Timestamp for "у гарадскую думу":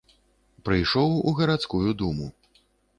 1.27-2.25